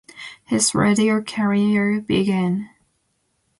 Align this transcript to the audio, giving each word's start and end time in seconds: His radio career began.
His 0.45 0.73
radio 0.73 1.21
career 1.21 2.01
began. 2.01 2.71